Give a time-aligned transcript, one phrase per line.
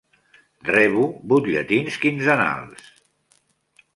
[0.75, 1.03] Rebo
[1.33, 2.85] butlletins quinzenals.